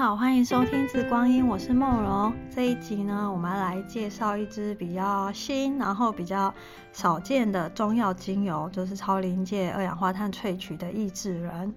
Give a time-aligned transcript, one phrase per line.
[0.00, 2.32] 好，欢迎收听《紫光阴》，我是梦蓉。
[2.50, 6.54] 这一集呢，我们来介绍一支比较新，然后比较
[6.90, 11.74] 少见的中药精油，就是超临界二氧化碳萃取的益智仁。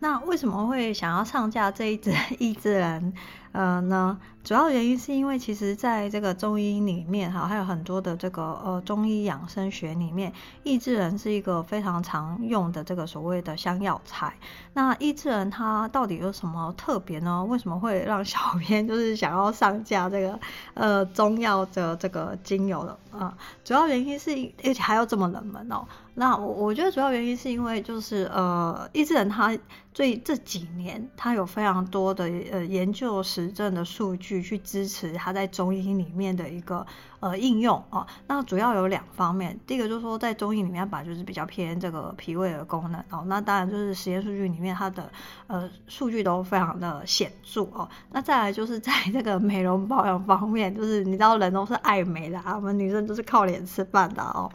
[0.00, 3.12] 那为什么会想要上架这一支益智人？
[3.52, 14.34] 呃呢，主要原因是因为其实在这个中医里面哈，还有很多的这个呃中医养生学里面，益智人是一个非常常用的这个所谓的香药材。
[14.74, 17.42] 那益智人它到底有什么特别呢？
[17.46, 20.38] 为什么会让小编 就是想要上架这个
[20.74, 23.36] 呃中药的这个精油的啊？
[23.64, 24.30] 主要原因是
[24.62, 25.84] 而且还要这么冷门哦。
[26.18, 29.56] 那我我觉得主要原因是因为就是呃意志人它
[29.94, 36.84] 最这几年它有非常多的呃研究实证的数据去支持它在中医里面的一个
[37.20, 45.08] 呃应用哦，那主要有两方面，第一个就是说在中医里面，把就是比较偏这个脾胃的功能哦，那当然就是实验数据里面它的
[45.46, 54.50] 呃数据都非常的显著哦，那再来就是在这个美容保养方面，就是你知道人都是爱美的啊，我们女生都是靠脸吃饭的哦。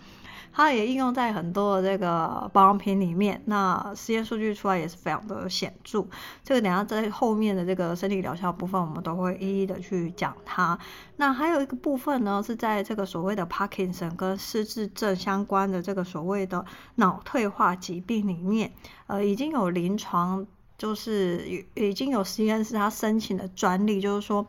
[0.54, 6.06] 它也应用在很多的这个保养品里面，那实验数据出来也是非常的显著。
[6.44, 10.78] 这个等下在后面的这个身体疗效部分，我们都会一一的去讲它。
[11.18, 16.64] 那还有一个部分呢，是在这个所谓的帕金森跟失智症相关的这个所谓的
[16.96, 18.72] 脑退化疾病里面，
[19.08, 20.46] 呃，已经有临床，
[20.78, 24.46] 就是已经有实验室它申请的专利，就是说。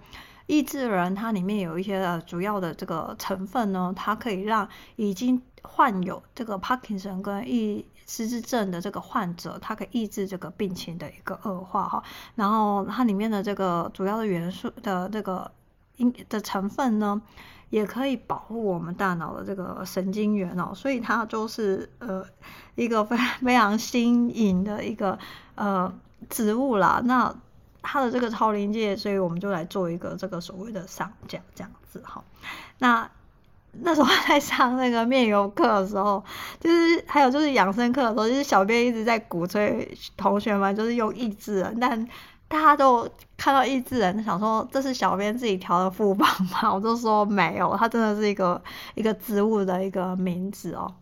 [0.46, 12.04] 抑制人它里面有一些呃主要的这个成分呢，它可以让已经患有这个帕金森跟抑失智症的这个患者，它可以抑制这个病情的一个恶化哈。
[12.34, 15.50] 然后它里面的这个主要的元素的这个
[15.96, 17.20] 因的成分呢，
[17.70, 20.72] 也可以保护我们大脑的这个神经元哦。
[20.74, 22.24] 所以它就是呃
[22.74, 25.18] 一个非非常新颖的一个
[25.54, 25.92] 呃
[26.28, 27.00] 植物啦。
[27.04, 27.34] 那
[27.80, 32.22] 它的这个超临界，所以我们就来做一个这个所谓的上架这样子哈。
[32.78, 33.10] 那
[33.82, 36.22] 那时候在上那个面油课的时候，
[36.60, 42.06] 就是还有就是养生课的时候，就是小编一直在鼓吹同学们就是用意志，但
[42.46, 46.72] 大家都看到意志人，想说这是小编自己调的副榜吗？
[46.74, 48.62] 我就说没有，它真的是一个
[48.94, 50.92] 一个植物的一个名字哦。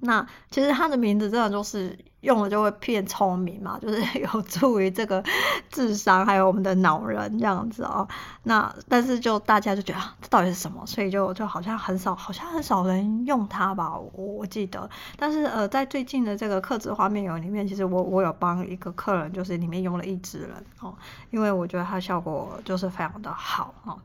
[0.00, 5.22] 那其实它的名字真的就是用了就会变聪明嘛，就是有助于这个
[5.70, 8.06] 智商，还有我们的脑人这样子哦。
[8.44, 10.84] 那但是就大家就觉得啊，这到底是什么？
[10.86, 14.88] 所以就就好像很少，好像很少人用它吧，我我记得。
[15.16, 20.50] 但是呃，在最近的这个客制画面油里面，其实我我有帮一个客人，就是里面用了意志人
[20.80, 20.94] 哦，
[21.30, 23.98] 因为我觉得它效果就是非常的好哦。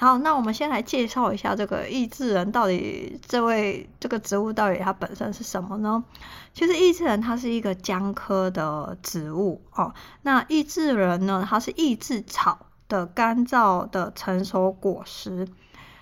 [0.00, 6.04] 好，那我们先来介绍一下这个意志人到底这位这个植物到底它本身是什么呢？
[6.54, 9.92] 其实意志人它是一个姜科的植物哦。
[10.22, 15.48] 那意志人呢，它是意志草的干燥的成熟果实，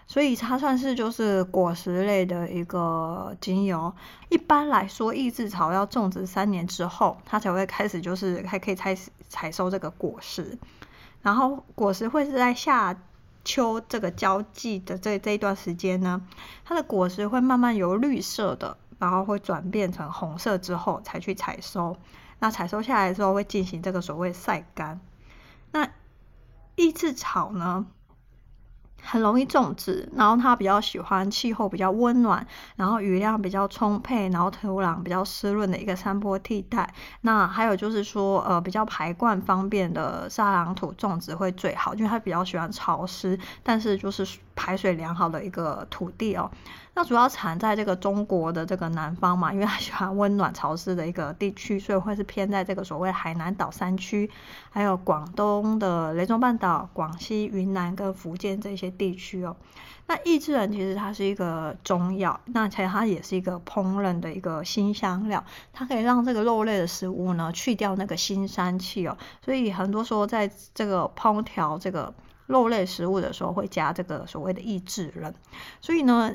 [0.07, 3.95] 所以它算是就是果实类的一个精油。
[4.29, 8.95] 一般来说，益智草要种植三年之后，它才会开始就是还可以采
[9.31, 10.59] 采收这个果实，
[11.23, 12.95] 然后果实会是在夏。
[13.47, 16.21] 秋这个交际的这这一段时间呢，
[16.65, 21.97] 它的果实会慢慢由绿色的，然后会转变成红色之后才去采收。
[22.41, 25.01] 那采收下来之后会进行这个所谓晒干。
[25.71, 25.89] 那
[26.75, 27.87] 益智草呢，
[29.07, 36.93] 很容易种植，然后它比较喜欢气候比较温暖，然后雨量比较充沛，然后土壤比较湿润的一个山坡地带。
[37.21, 46.51] 那还有就是说，呃，比较排灌方便的沙壤土种植会最好，因为它比较喜欢潮湿，但是就是排水良好的一个土地哦。
[46.95, 54.31] 那主要产在这个中国的这个南方嘛，因为它喜欢温暖潮湿的一个地区，所以会是偏在这个所谓海南岛山区，
[54.71, 59.55] 还有广东的雷州半岛、广西、云南跟福建这些地区哦。
[60.07, 72.15] 那益智仁其实它是一个中药，那其实它也是一个烹饪的一个辛香料，它可以让这个肉类的食物呢去掉那个腥膻气哦，所以很多时候在这个烹调这个。
[72.47, 75.35] 肉类食物的时候会加这个所谓的抑制人，
[75.81, 76.33] 所以呢，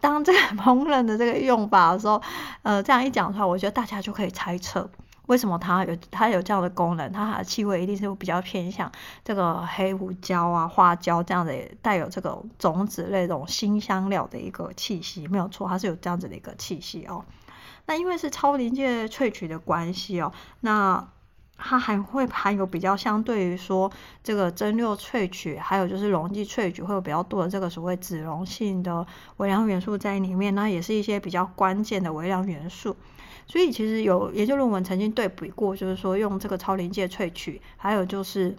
[0.00, 2.20] 当这个 烹饪的这个用法的时候，
[2.62, 4.90] 呃，这样一讲出来，我觉得大家就可以猜测
[5.26, 8.92] 为什么它有它有这样的功能，它的气味一定是比较偏向
[9.24, 17.24] 这个黑胡椒啊、花椒这样的带有这个种子类这种辛香料的一个气息，没有错，它是有这样子的一个气息哦。
[17.86, 21.08] 那因为是超临界萃取的关系哦，那。
[21.56, 23.90] 它还会含有比较相对于说
[24.22, 29.06] 这个蒸馏萃取，还有就是溶剂萃取会有比较多的这个所谓脂溶性的
[29.38, 32.96] 微量元素在里面，那也是一些比较关键的微量元素。
[33.46, 38.56] 所以其实有研究论文曾经对比过，就是说用这个超临界萃取，还有就是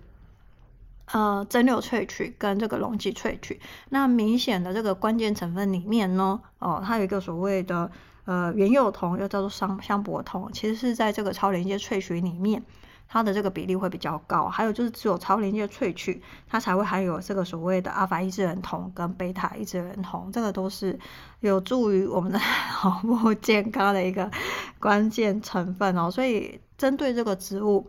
[1.11, 3.59] 呃，蒸馏萃取跟这个溶剂萃取，
[3.89, 7.91] 那明显的这个关键成分里面呢，哦，它有一个所谓的
[8.25, 12.63] 呃原釉铜，又叫做香香柏铜，其实是在这个超临界萃取里面，
[13.07, 14.47] 它的这个比例会比较高。
[14.47, 20.99] 还有就是只有超临界萃取，它才会含有这个所谓的阿法抑制人酮跟贝塔抑制人酮，这个都是
[21.39, 22.39] 有助于我们的
[22.83, 24.29] 脑部健康的一个
[24.79, 26.09] 关键成分哦。
[26.09, 27.87] 所以针对这个植物。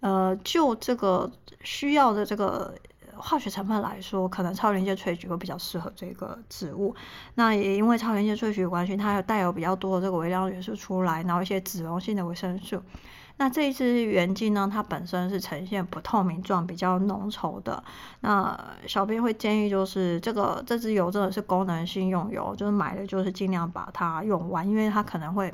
[0.00, 1.30] 呃，就这个
[1.62, 2.74] 需要的这个
[3.14, 6.92] 化学成分来说，可能超临界萃取会比较适合这个植物。
[7.36, 12.82] 那也因为超临界萃取的关系，它有带有比较多的这个微量元素出来，然后一些脂溶性的维生素。
[13.42, 17.82] 那这一支原精呢，它本身是呈现不透明状，比较浓稠的。
[18.20, 18.56] 那
[18.86, 25.52] 小编会建议，就是这个这支油真的是功能性用油，就是买的就是尽量把它用完，因为它可能会。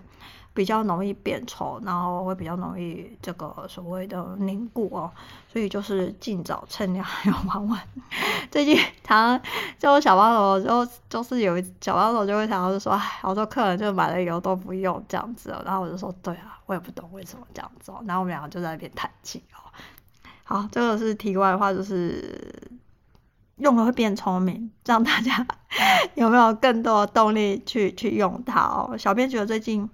[0.58, 5.08] 比较容易变稠，然后会比较容易这个所谓的凝固哦，
[5.52, 7.80] 所以就是尽早趁量用完完。
[8.50, 9.40] 最近常
[9.78, 18.02] 就小帮手就就是有一小帮手就会常常就说，好多客人就买了油都不用这样子，然后我就说，对啊，我也不懂为什么这样子哦。
[18.04, 19.62] 然后我们两个就在那边叹气哦。
[20.42, 22.68] 好，这个是题外话，就是
[23.58, 25.46] 用了会变聪明，让大家
[26.16, 28.98] 有没有更多的动力去去用它哦？
[28.98, 29.88] 小编觉得最近。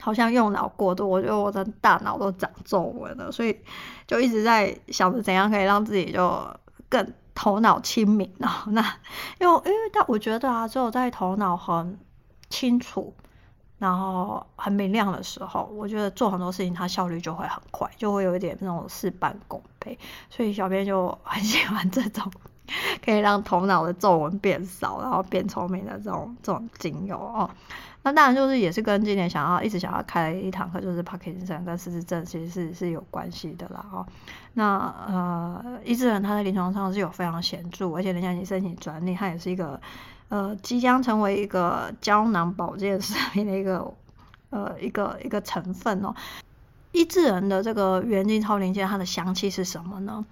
[0.00, 3.58] 好像用脑过度，我觉得我的大脑都长皱纹了，所以
[4.06, 6.46] 就一直在想着怎样可以让自己就
[6.88, 8.48] 更头脑清明哦。
[8.72, 8.82] 那
[9.40, 11.98] 因为因为但我觉得啊，只有在头脑很
[12.50, 13.14] 清楚，
[13.78, 19.98] 然后很明亮的时候，我觉得做很多事情它效率就会很快，就会有一点那种事半功倍。
[20.28, 22.30] 所以小编就很喜欢这种
[23.04, 27.48] 可以让头脑的皱纹变少，然后变聪明的这种这种精油哦。
[28.02, 34.06] 那当然就是也是跟今年想要一直想要开一堂课，就是帕金森跟失智症其实是是有关系的啦哦。
[34.52, 39.80] 那呃，抑制人他在临床上是有非常显著，而且人家已经申请专利，它也是一个
[40.28, 43.90] 呃即将成为一个胶囊保健食品的一个
[44.50, 46.14] 呃一个一个成分哦。
[46.92, 50.24] 抑制人的这个原精超临界，它的香气是什么呢？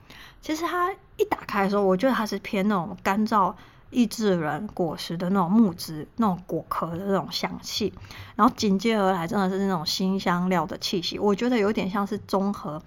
[0.43, 3.55] 其实它一打开的时候，我觉得它是偏那种干燥。
[3.95, 7.93] 抑制人果实的那种木质、那种果壳的那种香气，
[8.35, 12.81] 然后紧接而来真的是那种新香料的气息，我觉得有点像是综合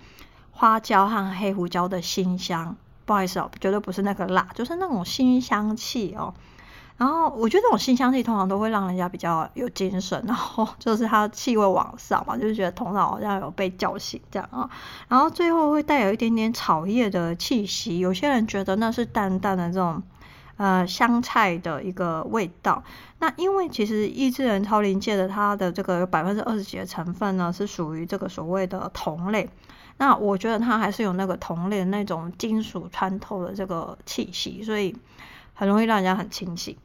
[0.49, 2.75] 花椒和黑胡椒的新香。
[3.05, 6.33] 不好意思哦，绝对不是那个辣，就是那种新香气哦。
[6.97, 14.69] 然后我觉得这种新香气通常都会让人家比较有精神，然后 就是它气味往上嘛，就是觉得头脑好像有被叫醒这样啊。
[15.07, 20.01] 然后最后会带有一点点草叶的气息，有些人觉得那是淡淡的这种。
[20.57, 22.81] 呃，香菜的一个味道。
[23.19, 29.49] 那因为其实抑制人超临界的它的这个百分之二十几的成分呢，是属于这个所谓的同类。
[29.97, 34.95] 那我觉得它还是有那个铜类的那种金属穿透的这个气息，所以
[35.53, 36.77] 很容易让人家很清醒。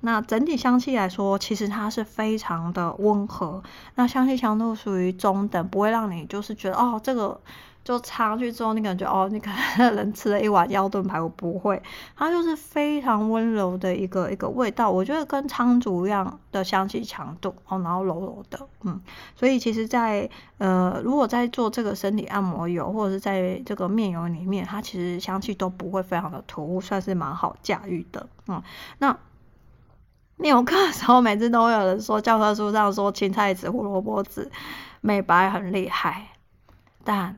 [0.00, 3.62] 那整体香气来说，其实它是非常的温和。
[3.94, 7.40] 那香气强度属于中等，不会让你就是觉得哦这个。
[7.84, 9.48] 就插上去之后，你感觉哦，你可
[9.78, 11.82] 能 人吃了一碗腰炖排骨，不会，
[12.14, 14.90] 它就是非常温柔的一个一个味道。
[14.90, 19.00] 我觉得跟苍竹一样的香气强度哦，然后柔柔的，嗯，
[19.34, 20.28] 所以其实，在
[20.58, 28.62] 呃，如果在做这个身体按摩油或者是在这个面油里面，它其实香气都不会非常的突兀，算是蛮好驾驭的，嗯。
[28.98, 29.16] 那
[30.40, 34.50] 面油课的时候，每次都会有人说教科书上说青菜籽、胡萝卜籽
[35.00, 36.28] 美白很厉害，
[37.04, 37.36] 但。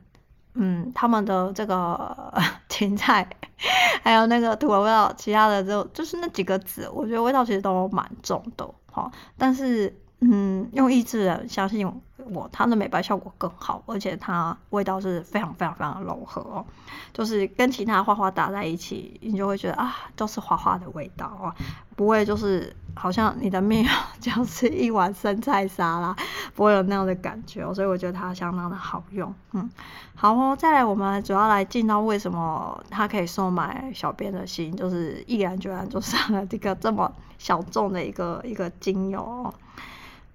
[0.53, 2.13] 嗯，他们的这个
[2.67, 3.25] 芹菜，
[4.03, 9.09] 还有那个土味道，其他的就就是那几个籽，我觉得味道其实都蛮重的，哈。
[9.37, 11.89] 但是，嗯，用抑制人，相信
[12.33, 16.65] 我，它的美白效果更好，而且它味道是非常非常非常柔和哦，
[17.13, 21.55] 就是跟其他花花打在一起，你就会觉得啊，都是花花的味道哦，
[21.95, 22.75] 不会就是。
[22.95, 23.85] 好像你的面
[24.19, 26.15] 就是一碗生菜沙拉，
[26.55, 29.33] 不会有那样的感觉，所以我觉得它相当的好用。
[29.53, 29.69] 嗯，
[30.15, 39.53] 好哦，再来我们主要来进到为什么它可以收买小编的心，就是毅然决然就上了这个这么小众的一个一个精油哦。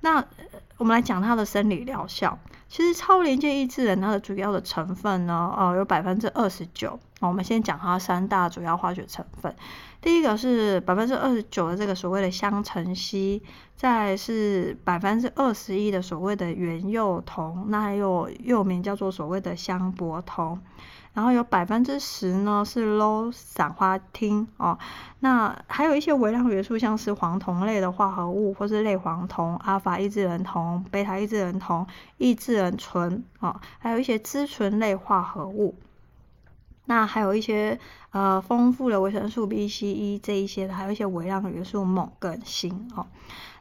[0.00, 0.24] 那
[0.78, 2.38] 我们来讲它的生理疗效。
[2.68, 6.98] 其实超临界抑制人它的主要的成分呢，哦，有百分之二十九。
[7.20, 9.54] 我们先讲它三大主要化学成分。
[10.06, 13.42] 第一个是百分之二十九的这个所谓的香橙烯，
[13.74, 20.60] 再是百分之二十一的所谓的原釉铜，那还有又名叫做所谓的香柏铜。
[21.12, 24.78] 然后有百分之十呢是 low 散花烃哦，
[25.18, 31.84] 那还有一些微量元素，像是黄酮类的化合物，或是类黄酮、阿尔法抑制人酮、贝塔抑制人酮、
[32.18, 35.74] 抑制人醇啊，还有一些脂醇类化合物。
[36.86, 37.78] 那还有一些
[38.10, 43.06] 呃丰富的维生素 B、C、E 这一些的，还有一些微量元素锰跟锌哦。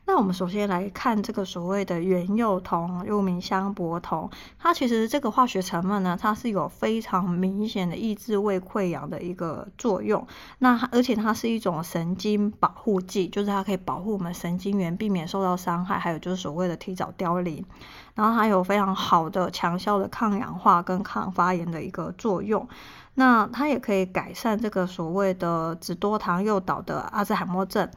[0.07, 4.29] 那我们首先来看这个所谓的原釉铜，又名香柏铜，
[4.59, 10.27] 它其实这个化学成分呢，它是有非常明显的抑制胃溃疡的一个作用。
[10.59, 17.65] 那而且它是一种神经保护剂，就是它可以保护我们神经元，避免受到伤害，还有就是所谓的提早凋零。
[18.13, 22.67] 然后它有非常好的强效的抗氧化跟抗发炎的一个作用。
[23.15, 27.89] 那它也可以改善这个所谓的脂多糖诱导的阿兹海默症。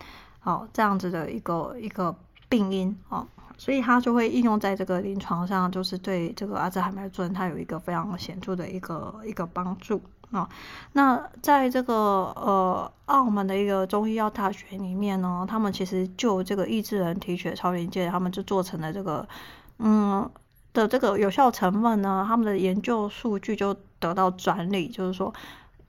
[0.44, 2.14] 哦，这样子的一个一个
[2.48, 3.26] 病因哦，
[3.58, 10.48] 所以它就会应用在这个临床上，就是对这个阿兹海默症它有一个非常显著的一个一个帮助、哦。
[10.92, 11.94] 那在这个
[12.36, 19.28] 呃澳门的一个中医药大学里面呢，他们其实就这个抑制人提取超临界，他们就做成了这个
[19.80, 20.30] 嗯
[20.72, 25.32] 的这个有效成分呢，他们的研究数据就得到专利，就是说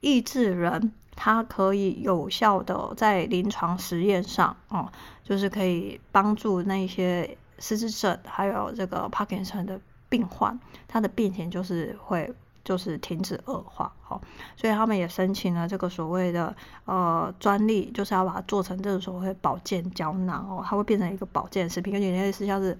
[0.00, 0.92] 抑制人。
[1.22, 4.90] 它可以有效的在临床实验上，哦，
[5.22, 12.32] 就是可以帮助那些失智症，还有这个帕金森的病患，他的病情就是会
[12.70, 14.20] 就是停止恶化，哦，
[14.56, 22.76] 所以他们也申请了这个所谓的呃专利，就是要把它做成这个所谓保健胶囊哦，它会变成一个保健食品，有点类似像是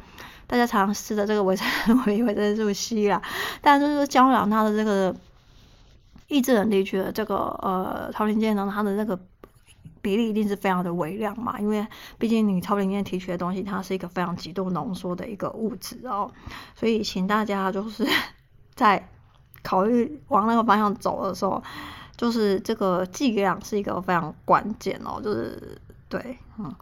[0.47, 1.67] 大家常吃的这个维生
[2.07, 3.21] 维维生素 C 啦，
[3.61, 5.13] 但就是说胶囊它的这个。
[6.29, 9.19] 抑制人提取的这个呃超临界呢，它的那个
[10.01, 11.85] 比例一定是非常的微量嘛，因为
[12.19, 16.31] 毕竟你超临界提取的东西，它是一个非常极度浓缩的一个物质哦，
[16.77, 18.07] 所以请大家就是
[18.77, 19.09] 在
[19.63, 21.63] 考虑往那个方向走的时候，
[22.17, 26.75] 就是这个剂量是一个非常关键哦，就是对，嗯。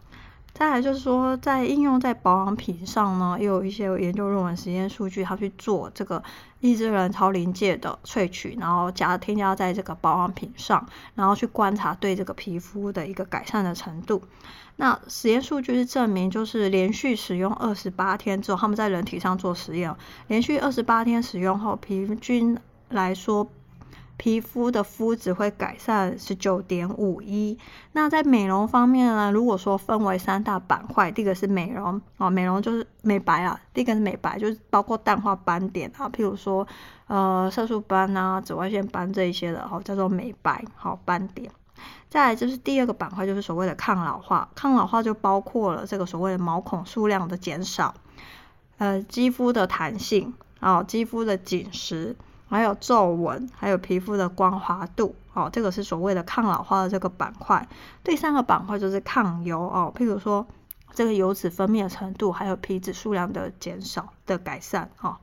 [0.51, 6.21] 再来就是说，在应用在保养品上呢，也有一些研究论文、实验数据，他去做这个
[6.59, 14.21] 抑制人超临界的萃取，然后加添加在这个保养品上，然后去观察对这个皮肤的一个改善的程度。
[14.75, 19.95] 那实验数据是证明，就是连续使用二十八天之后，他们在人体上做实验，
[20.27, 22.57] 连续二十八天使用后，平均
[22.89, 23.47] 来说。
[24.21, 27.57] 皮肤的肤质会改善十九点五一。
[27.93, 29.31] 那在美容方面呢？
[29.31, 33.57] 如果说分为三大板块，第一个是美容哦，美容就是美白啊。
[33.73, 36.67] 第一个是美白，就是包括淡化斑点啊，譬如说
[37.07, 41.49] 呃色素斑啊、紫外线斑这一些的，哦叫做美白好、哦、斑点。
[42.09, 44.49] 再来就是第二个板块，就是所谓的抗老化。
[44.53, 47.93] 抗老化就包括了这个所谓的毛孔数量的减少，
[48.79, 52.17] 呃肌肤的弹性啊、哦，肌肤的紧实。
[52.49, 57.67] 还有皱纹，还有皮肤的光滑度，哦，这个是所谓的抗老化的这个板块。
[58.03, 60.47] 第三个板块就是抗油哦，譬如说
[60.93, 65.17] 这个油脂分泌的程度，还有皮脂数量的减少的改善哦。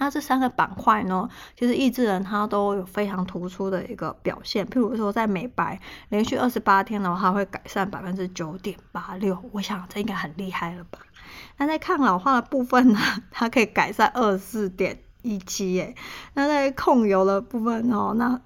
[0.00, 4.64] 那这三个板块呢，其实抑制人它都有非常突出的一个表现。
[4.64, 11.00] 譬如说在美白，连续二十八天的话，它会改善百分之九点八六，我想这应该很厉害了吧？
[11.56, 13.00] 那在抗老化的部分呢，
[13.32, 15.00] 它可以改善二十四点。
[15.28, 15.94] 一期耶，
[16.32, 18.40] 那在控油的部分哦，那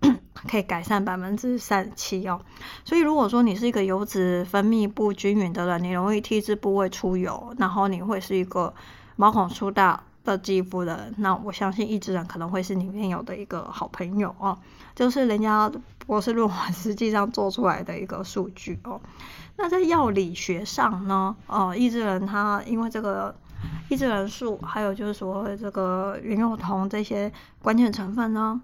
[0.48, 2.40] 可以改善百分之三十七哦。
[2.84, 8.72] 所以如果说你是一个油脂分泌不均匀的人，你容易 T 字部位出油，然后你会是一个
[9.16, 14.56] 毛孔粗大的肌肤的人，那我相信抑制人可能会是里面有的一个好朋友哦。
[14.94, 15.70] 就是人家
[16.06, 19.00] 博士论文实际上做出来的一个数据哦。
[19.56, 23.34] 那在药理学上呢，哦，抑制人他因为这个。
[23.88, 28.60] 抑制人数，还有就是说这个云肉酮这些关键成分呢，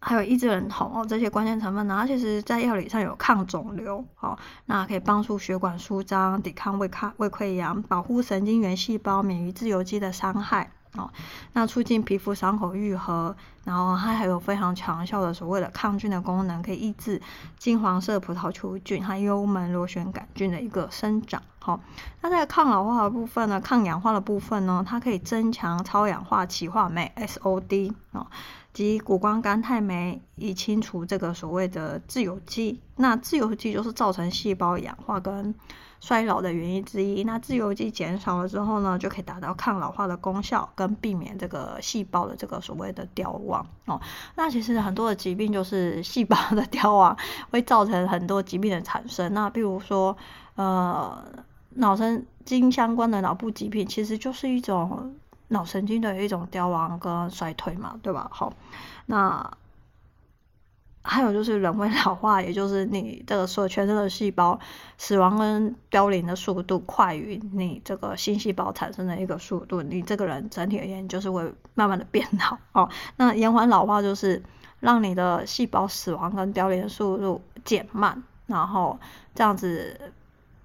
[0.00, 10.70] 还有抑制人酮哦这些关键成分呢，它其实在药理上有抗肿瘤哦，那可以帮助血管舒张，抵抗胃抗胃溃疡，保护神经元细胞免于自由基的伤害。
[10.96, 11.08] 哦，
[11.52, 17.22] 那促进皮肤伤口愈合，然后它还有非常强效的所谓的抗菌的功能，可以抑制
[17.58, 21.40] 金黄色葡萄球菌和幽门螺旋杆菌的一个生长。
[21.62, 21.78] 好、
[22.22, 28.26] 那在抗老化的部分呢，抗氧化的部分呢，它可以增强超氧化歧化酶 SOD、哦、
[28.72, 32.80] 及谷胱甘肽酶，以清除这个所谓的自由基。
[32.96, 35.54] 那自由基就是造成细胞氧化跟
[36.00, 44.00] 衰老的原因之一，那自由基减少了之后呢，就可以达到抗老化的功效，跟避免这个细胞的这个所谓的凋亡哦。
[44.34, 47.14] 那其实很多的疾病就是细胞的凋亡
[47.50, 49.34] 会造成很多疾病的产生。
[49.34, 50.16] 那比如说
[50.54, 51.22] 呃
[51.70, 55.14] 脑神经相关的脑部疾病，其实就是一种
[55.48, 58.28] 脑神经的一种凋亡跟衰退嘛，对吧？
[58.32, 58.52] 好，
[59.06, 59.50] 那。
[61.02, 64.60] 还有就是人会老化， 也就是你这个所全身的细胞
[64.98, 72.90] 死亡跟凋零的速度快于你这个新细胞产生的一个速度，你这个人整体而言就是会慢慢的变老哦。
[73.16, 74.42] 那延缓老化就是
[74.78, 79.00] 让你的细胞死亡跟凋零的速度减慢，然后
[79.34, 80.12] 这样子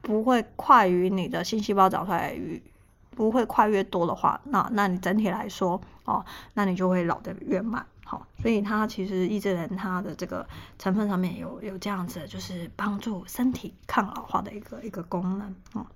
[0.05, 2.61] 不会快于你的新细胞长出来与
[3.09, 7.83] 不会快越多的话，那那你整体来说哦，那你就会老得越慢。
[8.05, 10.47] 好，所以它其实益智人它的这个
[10.77, 15.87] 成分上面有有这样子，就是帮助身体抗老化的一个一个功能哦。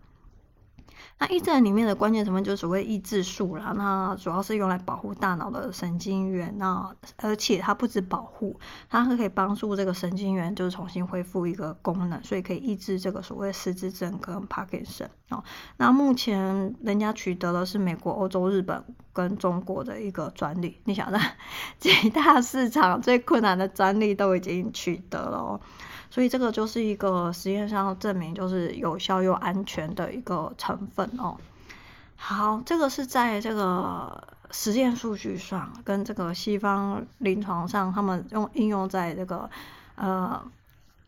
[1.17, 15.43] 那益智仁里面的关键成分就是所谓抑制素啦，那主要是用来保护大脑的神经元，那而且它不止保护，它还可以帮助这个神经元就是重新恢复一个功能，所以可以抑制这个所谓失智症跟帕金森哦。
[15.77, 21.19] 那目前人家取得的是美国、欧洲、日本跟中国的一个专利，你想在
[21.79, 25.59] 几大市场最困难的专利都已经取得了哦。
[26.11, 31.37] 所以这个就是一个实验上证明就是有效又安全的一个成分哦。
[32.15, 39.49] 好，这个是在这个实验数据上跟这个西方临床上，他们用应用在这个
[39.95, 40.43] 呃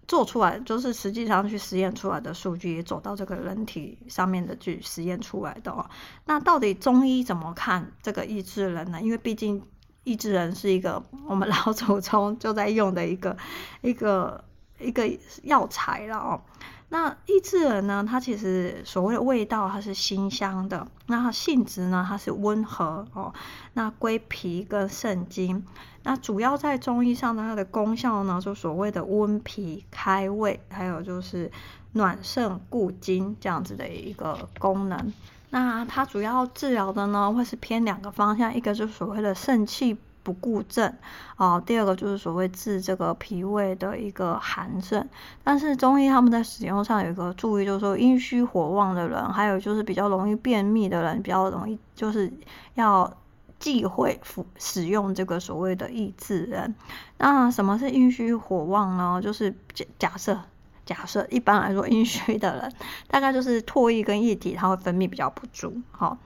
[0.07, 5.89] 做出来，就是实际上去实验出来的数据也走到这个人体上面的去实验出来的哦。
[6.25, 9.01] 那到底中医怎么看这个益智仁呢？
[9.01, 9.61] 因为毕竟
[10.03, 13.35] 益智仁是一个我们 老祖宗就在用的一个
[13.81, 14.43] 一个。
[14.81, 15.09] 一个
[15.43, 16.41] 药材了哦，
[16.89, 18.05] 那益智仁呢？
[18.07, 20.85] 它其实所谓的味道，它是辛香的。
[21.07, 22.05] 那它性质呢？
[22.07, 23.33] 它是温和哦。
[23.73, 25.63] 那归脾跟肾经。
[26.03, 31.49] 那主要在中医上呢，它的功效呢，就所谓的温脾开胃，还有就是
[31.93, 35.13] 暖肾固精这样子的一个功能。
[35.49, 39.97] 那它主要治疗的呢，会是偏两个方向，一个就是所谓的肾气。
[40.23, 40.93] 不固症
[41.37, 45.07] 哦，第二个就是所谓治这个脾胃的一个寒症，
[45.43, 52.31] 但是中医他们在使用上有一个注意，就是说阴虚火旺的人，还有就是比较容易便秘的人，比较容易就是
[52.75, 53.11] 要
[53.57, 56.75] 忌讳服使用这个所谓的益智人。
[57.17, 59.19] 那什么是阴虚火旺呢？
[59.23, 60.39] 就是假假设
[60.85, 62.73] 假设一般来说阴虚的人，
[63.07, 66.17] 大概就是唾液跟液体它会分泌比较不足，好。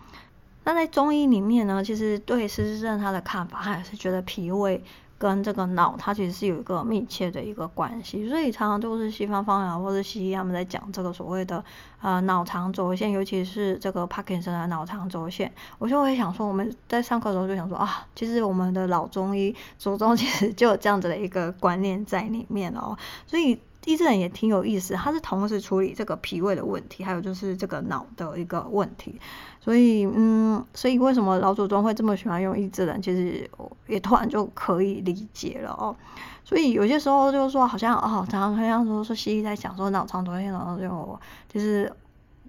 [0.66, 4.84] 那在中医里面呢，其实对失智症他的看法，他也是觉得脾胃
[5.18, 8.28] 跟这个脑，它其实是有一个密切的一个关系。
[8.28, 11.64] 所以常常都是西方方疗或者西医他们在讲这个所谓的
[12.06, 15.52] 呃脑肠轴线，尤其是这个帕金森的脑肠轴线。
[15.80, 22.96] 我就会想说，我们在上课的时候就想说啊，其实我们的老中医祖宗 其实就有这样子的一个观念在里面哦。
[23.26, 29.20] 所以益智仁也挺有意思，它是同时处理这个脾胃的问题，还有就是这个脑的一个问题。
[29.60, 33.02] 所以，嗯，所以为什么老祖宗会这么喜欢用益智仁？
[33.02, 33.50] 其实
[33.88, 35.96] 也突然就可以理解了哦。
[36.46, 41.20] 所以有些时候就是说，好像哦，常常好像说说西医在讲说脑肠轴线，然后就
[41.52, 41.92] 其实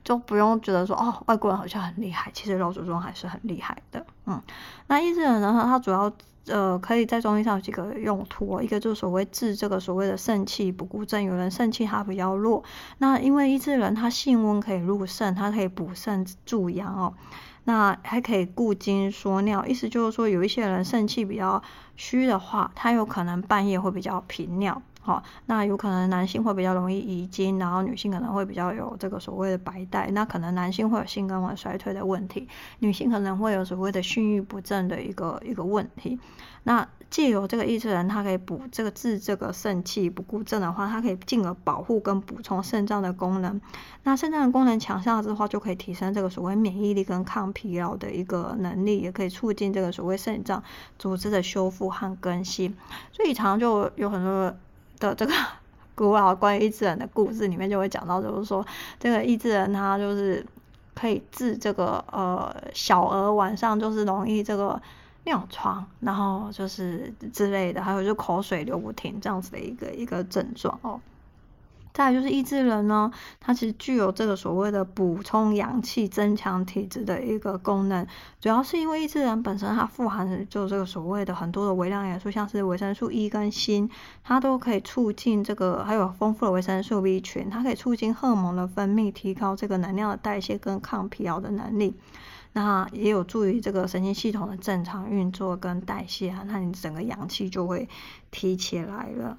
[0.05, 4.07] 就不用觉得说哦，外国人好像很厉害，其实老祖宗还是很厉害的。
[4.27, 4.41] 嗯，
[4.87, 6.13] 那益智仁呢，它主要。
[6.49, 12.63] 呃，可以在中医上有几个用途，一个就是所谓治这个所谓的肾气不固症，有人肾气它比较弱，
[12.99, 17.15] 那因为益智仁它性温可以入肾，它可以补肾助阳哦，
[17.69, 21.61] 那还可以固精缩尿，意思就是说有一些人肾气比较
[21.97, 24.81] 虚的话，他有可能半夜会比较频尿。
[25.07, 32.49] 好，那有可能男性会比较容易遗精，然后女性可能会比较有这个所谓的白带，那可能男性会有性功能衰退的问题，
[32.81, 36.19] 女性可能会有所谓的性欲不振的一个一个问题。
[36.65, 43.61] 那借由这个益智仁，它可以补这个治这个肾气不固症的话，它可以进而保护跟补充肾脏的功能。
[44.03, 50.61] 那肾脏的功能强大之后，就可以提升这个所谓免疫力跟抗疲劳的一个能力，也可以促进这个所谓肾脏
[50.99, 52.77] 组织的修复和更新。
[53.13, 54.53] 所以常常就有很多。
[54.99, 55.33] 的这个
[55.95, 58.65] 古老关于益智人的故事里面就会讲到，就是说
[58.99, 60.45] 这个益智人他就是
[60.95, 64.81] 可以治这个呃小儿晚上就是容易这个
[65.25, 71.01] 尿床，然后就是之类的，还有就口水流不停这样子的一个一个症状哦。
[71.97, 78.07] 再来就是益智仁呢，它其实具有这个所谓的补充阳气、增强体质的一个功能，
[78.39, 83.89] 主要是因为益智仁本身它富含就这个所谓的很多的微量元素，像是维生素 E 跟锌，
[84.23, 91.95] 它都可以促进这个，还有丰富的维生素 B 群，它可以促进荷尔蒙的分泌，提高这个能量的代谢跟抗疲劳的能力，
[92.53, 97.89] 那也有助于这个神经系统的正常运作跟代谢啊，那你整个阳气就会
[98.31, 99.39] 提起来了，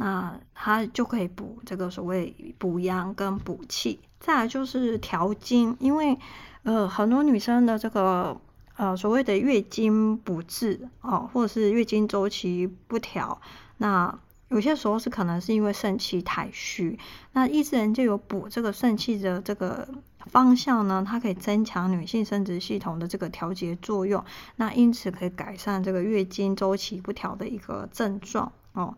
[0.00, 6.16] 那它就可以补这个所谓补阳跟补气，再来就是调经，因为
[6.62, 8.40] 呃很多女生的这个
[8.76, 13.40] 呃所谓的月经不治哦，或者是月经周期不调，
[13.78, 14.16] 那
[14.50, 16.96] 有些时候是可能是因为肾气太虚，
[17.32, 19.88] 那意志兰就有补这个肾气的这个
[20.26, 28.94] 方向呢，它可以增强女性生殖系统的这个调节作用，那因此可以改善这个月经周期不调的一个症状哦。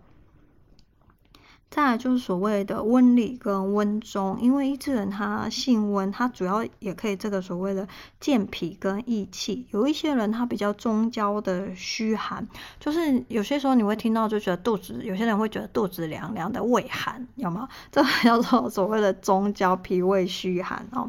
[1.70, 7.86] 再来就是所谓的温里跟温中，因为一只人他性温，他主要也可以这个所谓的
[8.18, 9.64] 健脾跟益气。
[9.70, 12.44] 有一些人他比较中焦的虚寒，
[12.80, 17.68] 就是有些时候你会听到就觉得肚子，有些人会觉得肚子凉凉的胃寒，有吗？
[17.92, 21.08] 这叫做所谓的中焦脾胃虚寒哦。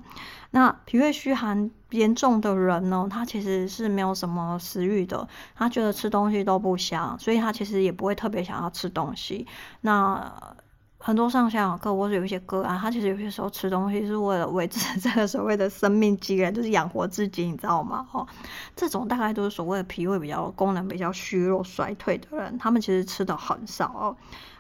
[0.52, 9.48] 那脾胃虚寒严重的人呢，他其实是没有什么食欲的，他觉得吃东西都不香，所以他其实也不会特别想要吃东西。
[9.80, 10.56] 那
[10.98, 18.06] 很多上下课或者有一些个案，他其实有些时候吃东西是为了维持 这个所谓的生命机能，就是养活自己，你知道吗？
[18.12, 18.28] 哦，
[18.76, 24.16] 这种大概都是所谓的脾胃比较功能比较虚弱衰退的人，他们其实吃的很少哦。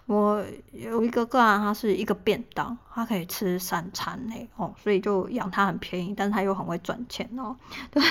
[0.07, 7.55] 我有一个个案，他是一个便当，他可以吃三餐诶哦，所以就养他很便宜，但是他又很会赚钱哦，
[7.91, 8.03] 对，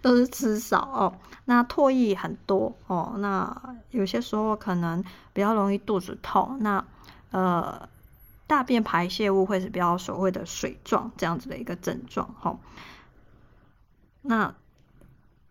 [0.00, 1.12] 都是吃少哦。
[1.46, 6.84] 那唾液很多哦，那有些时候可能比较容易肚子痛，那
[7.32, 7.88] 呃
[8.46, 12.58] 大便排泄物会是比较所谓的水状这样子的一个症状哈、哦。
[14.20, 14.54] 那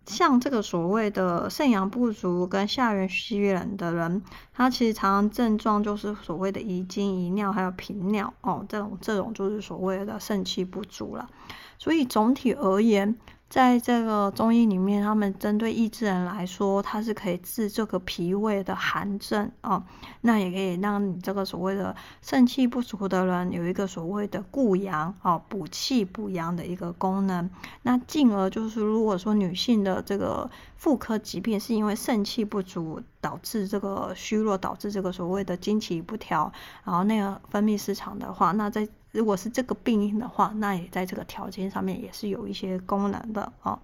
[0.05, 4.21] 像这个所谓的肾阳不足跟下元虚冷的人，
[4.53, 11.29] 他其实常常症状就是所谓的遗精、遗尿，还有频尿哦，这种这种就是所谓的肾气不足了。
[11.77, 13.15] 所以总体而言，
[13.51, 19.83] 在这个中医里面，他们针对意志人来说，它是可以治这个脾胃的寒症哦，
[20.21, 27.49] 那也可以让你这个所谓的肾气不足的人有一个所谓的固阳哦，补气补阳的一个功能。
[27.81, 36.53] 那进而就是，如果说女性的这个妇科疾病是因为肾气不足导致这个虚弱，导致这个所谓的经期不调，
[36.85, 43.79] 然后那个分泌失常的话，那在如果是这个病因的话，那也在这个条件上面也是有一些功能的哦。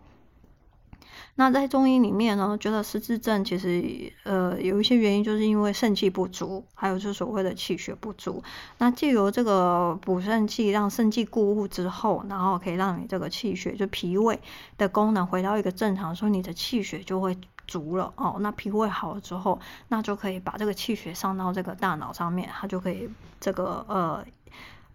[1.35, 8.43] 那在中医里面呢，觉得失智症其实呃有一些原因，就是因为肾气不足，还有就是所谓的气血不足。
[8.79, 14.39] 那借由这个补肾气，让肾气固物之后，然后可以让你这个气血就脾胃
[14.77, 17.37] 的功能回到一个正常，所以你的气血就会
[17.67, 18.37] 足了哦。
[18.39, 19.59] 那脾胃好了之后，
[19.89, 23.09] 那就可以把这个气血上到这个大脑上面，它就可以
[23.39, 24.25] 这个呃。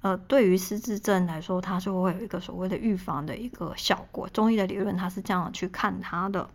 [0.03, 4.29] 呃，对于失智症来说，它就会有一个所谓的预防的一个效果。
[4.29, 6.51] 中医的理论，它是这样去看它的。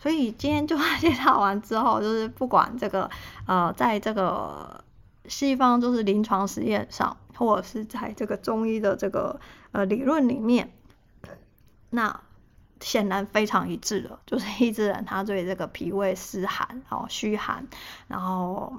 [0.00, 3.08] 所以今天就介绍完之后，就是不管这个
[3.46, 4.82] 呃，在这个
[5.26, 9.38] 西方就是临床实验上，或者是在这个中医的这个
[9.70, 10.72] 呃理论里面，
[11.90, 12.20] 那
[12.80, 17.68] 显然非常一致的，就是意志人他对这个脾胃湿寒哦虚寒，
[18.08, 18.72] 然后。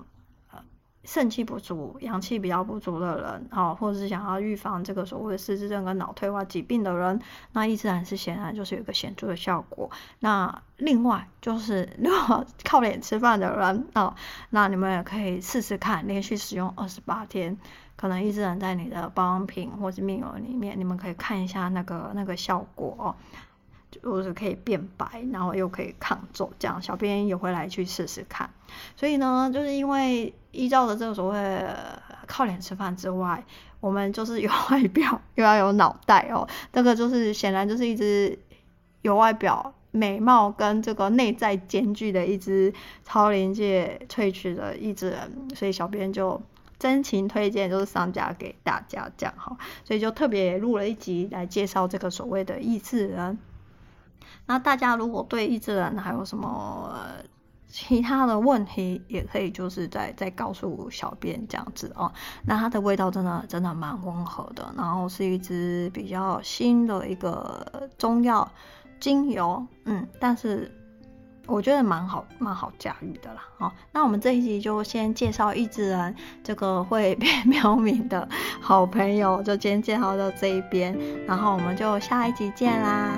[1.03, 7.19] 肾气不足、阳气比较不足的人，哦，或者是想要预防这个所谓的失智症跟脑退化疾病的人，
[7.53, 9.89] 那益智兰是显然就是有一个显著的效果。
[10.19, 14.13] 那另外就是如果 靠脸吃饭的人，哦，
[14.51, 17.57] 那你们也可以试试看，连续使用二十八天，
[17.95, 23.15] 可能意志兰在你的保养品或是命油里面，你们可以看一下那个那个效果哦。
[23.91, 28.49] 就是可以变白，然后又可以抗皱，这样小编也会来去试试看。
[28.95, 31.65] 所以呢，就是因为依照的这个所谓
[32.25, 33.43] 靠脸吃饭之外，
[33.81, 36.47] 我们就是有外表又要有脑袋哦。
[36.71, 38.39] 这个就是显然就是一只
[39.01, 42.73] 有外表美貌跟这个内在兼具的一只
[43.03, 46.41] 超临界萃取的一只人，所以小编就
[46.79, 49.57] 真情推荐，就是上架给大家这样哈。
[49.83, 53.37] 所以就特别录了一集来介绍这个所谓的意志人。
[54.45, 56.93] 那大家如果对益智人还有什么
[57.67, 62.11] 其他的问题，也可以就是再再告诉小编这样子哦。
[62.45, 68.49] 那它的味道真的真的蛮温和的，然后是一支比较新的一个中药
[68.99, 70.69] 精油，嗯，但是
[71.47, 73.41] 我觉得蛮好蛮好驾驭的啦。
[73.57, 76.13] 好，那我们这一集就先介绍意志人
[76.43, 78.27] 这个会变 喵名的
[78.59, 80.93] 好朋友，就先介绍到这一边，
[81.25, 83.11] 然后我们就下一集见啦。